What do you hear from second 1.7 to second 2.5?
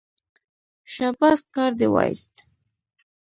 دې وایست.